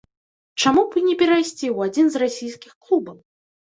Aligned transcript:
Чаму 0.63 0.85
б 0.87 1.03
і 1.03 1.05
не 1.11 1.15
перайсці 1.21 1.55
ў 1.55 1.77
адзін 1.91 2.05
з 2.17 2.25
расійскіх 2.27 2.73
клубаў? 2.87 3.17